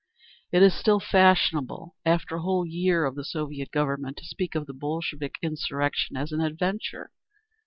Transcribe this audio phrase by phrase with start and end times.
[0.51, 4.65] It is still fashionable, after a whole year of the Soviet Government, to speak of
[4.65, 7.11] the Bolshevik insurrection as an "adventure."